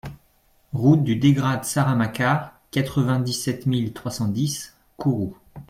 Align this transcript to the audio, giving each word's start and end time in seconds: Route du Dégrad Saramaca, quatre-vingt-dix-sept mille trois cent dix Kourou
Route 0.73 1.03
du 1.03 1.15
Dégrad 1.15 1.63
Saramaca, 1.63 2.59
quatre-vingt-dix-sept 2.71 3.67
mille 3.67 3.93
trois 3.93 4.09
cent 4.11 4.27
dix 4.29 4.75
Kourou 4.97 5.37